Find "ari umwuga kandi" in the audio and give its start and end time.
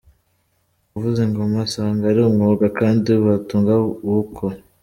2.11-3.11